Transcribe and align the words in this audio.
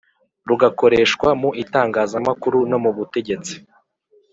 rugakoreshwa 0.47 1.29
mu 1.41 1.49
itangazamakuru 1.63 2.57
no 2.69 2.77
mu 2.83 2.91
butegetsi 2.97 3.53